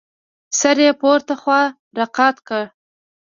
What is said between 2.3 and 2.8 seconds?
کړ.